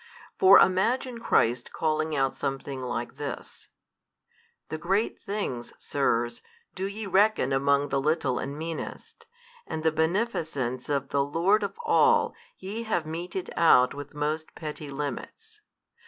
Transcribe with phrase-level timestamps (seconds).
[0.39, 3.67] For imagine Christ calling out something like this,
[4.69, 6.41] The great things, sirs,
[6.73, 9.27] do ye reckon among the little and meanest,
[9.67, 14.89] and the beneficence of the Lord of all ye have meted out with most petty
[14.89, 15.61] limits.